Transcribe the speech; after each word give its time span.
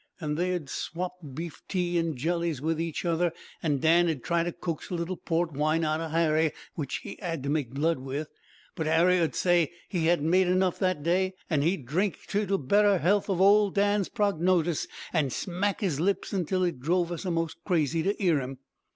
An' 0.19 0.33
they 0.33 0.55
'ud 0.55 0.67
swop 0.67 1.13
beef 1.35 1.61
tea 1.67 1.99
an' 1.99 2.15
jellies 2.17 2.59
with 2.59 2.81
each 2.81 3.05
other, 3.05 3.31
an' 3.61 3.77
Dan 3.77 4.09
'ud 4.09 4.23
try 4.23 4.43
an' 4.43 4.51
coax 4.53 4.89
a 4.89 4.95
little 4.95 5.15
port 5.15 5.51
wine 5.51 5.83
out 5.85 6.01
o' 6.01 6.07
Harry, 6.07 6.53
which 6.73 6.95
he 7.03 7.21
'ad 7.21 7.43
to 7.43 7.51
make 7.51 7.69
blood 7.75 7.99
with, 7.99 8.27
but 8.73 8.87
Harry 8.87 9.19
'ud 9.19 9.35
say 9.35 9.71
he 9.89 10.07
hadn't 10.07 10.27
made 10.27 10.47
enough 10.47 10.79
that 10.79 11.03
day, 11.03 11.35
an' 11.51 11.61
he'd 11.61 11.85
drink 11.85 12.25
to 12.29 12.47
the 12.47 12.57
better 12.57 12.97
health 12.97 13.29
of 13.29 13.39
old 13.39 13.75
Dan's 13.75 14.09
prognotice, 14.09 14.87
an' 15.13 15.29
smack 15.29 15.81
his 15.81 15.99
lips 15.99 16.33
until 16.33 16.63
it 16.63 16.79
drove 16.79 17.11
us 17.11 17.23
a'most 17.23 17.57
crazy 17.63 18.01
to 18.01 18.19
'ear 18.19 18.41
him. 18.41 18.57